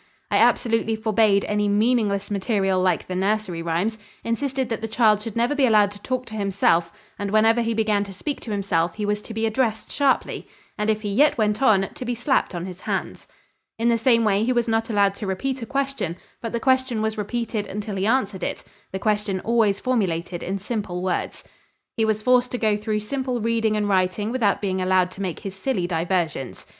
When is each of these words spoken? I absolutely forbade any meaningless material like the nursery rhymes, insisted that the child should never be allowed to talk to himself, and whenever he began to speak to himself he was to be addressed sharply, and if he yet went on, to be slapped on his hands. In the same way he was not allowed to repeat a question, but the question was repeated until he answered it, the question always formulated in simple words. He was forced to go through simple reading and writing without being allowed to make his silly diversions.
I 0.31 0.37
absolutely 0.37 0.95
forbade 0.95 1.45
any 1.45 1.67
meaningless 1.67 2.31
material 2.31 2.81
like 2.81 3.05
the 3.05 3.13
nursery 3.13 3.61
rhymes, 3.61 3.99
insisted 4.23 4.67
that 4.69 4.81
the 4.81 4.87
child 4.87 5.21
should 5.21 5.35
never 5.35 5.53
be 5.53 5.67
allowed 5.67 5.91
to 5.91 6.01
talk 6.01 6.25
to 6.25 6.33
himself, 6.33 6.91
and 7.19 7.29
whenever 7.29 7.61
he 7.61 7.75
began 7.75 8.03
to 8.05 8.11
speak 8.11 8.41
to 8.41 8.49
himself 8.49 8.95
he 8.95 9.05
was 9.05 9.21
to 9.21 9.31
be 9.31 9.45
addressed 9.45 9.91
sharply, 9.91 10.47
and 10.75 10.89
if 10.89 11.01
he 11.03 11.09
yet 11.09 11.37
went 11.37 11.61
on, 11.61 11.87
to 11.93 12.03
be 12.03 12.15
slapped 12.15 12.55
on 12.55 12.65
his 12.65 12.81
hands. 12.81 13.27
In 13.77 13.89
the 13.89 13.95
same 13.99 14.23
way 14.23 14.43
he 14.43 14.51
was 14.51 14.67
not 14.67 14.89
allowed 14.89 15.13
to 15.17 15.27
repeat 15.27 15.61
a 15.61 15.67
question, 15.67 16.17
but 16.41 16.51
the 16.51 16.59
question 16.59 17.03
was 17.03 17.15
repeated 17.15 17.67
until 17.67 17.95
he 17.95 18.07
answered 18.07 18.41
it, 18.41 18.63
the 18.91 18.97
question 18.97 19.39
always 19.41 19.79
formulated 19.79 20.41
in 20.41 20.57
simple 20.57 21.03
words. 21.03 21.43
He 21.95 22.05
was 22.05 22.23
forced 22.23 22.49
to 22.53 22.57
go 22.57 22.75
through 22.75 23.01
simple 23.01 23.39
reading 23.39 23.77
and 23.77 23.87
writing 23.87 24.31
without 24.31 24.61
being 24.61 24.81
allowed 24.81 25.11
to 25.11 25.21
make 25.21 25.41
his 25.41 25.53
silly 25.53 25.85
diversions. 25.85 26.65